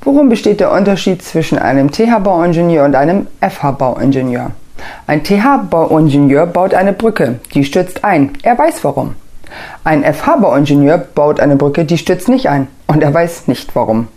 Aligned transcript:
Worum 0.00 0.28
besteht 0.28 0.60
der 0.60 0.70
Unterschied 0.72 1.22
zwischen 1.22 1.58
einem 1.58 1.90
TH-Bauingenieur 1.90 2.84
und 2.84 2.94
einem 2.94 3.26
FH-Bauingenieur? 3.40 4.52
Ein 5.06 5.22
TH-Bauingenieur 5.24 6.46
baut 6.46 6.74
eine 6.74 6.92
Brücke, 6.92 7.40
die 7.54 7.64
stürzt 7.64 8.04
ein. 8.04 8.32
Er 8.42 8.58
weiß 8.58 8.84
warum. 8.84 9.16
Ein 9.82 10.04
FH-Bauingenieur 10.04 10.98
baut 10.98 11.40
eine 11.40 11.56
Brücke, 11.56 11.84
die 11.84 11.98
stürzt 11.98 12.28
nicht 12.28 12.48
ein. 12.48 12.68
Und 12.86 13.02
er 13.02 13.12
weiß 13.12 13.48
nicht 13.48 13.74
warum. 13.74 14.08